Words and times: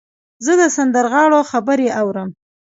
زه 0.45 0.53
د 0.59 0.61
سندرغاړو 0.75 1.39
خبرې 1.51 1.87
اورم. 2.01 2.29